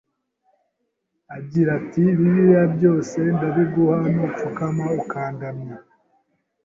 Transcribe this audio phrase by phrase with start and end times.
[1.37, 5.75] agira ati: “Biriya byose ndabiguha, nupfukama ukandamya”.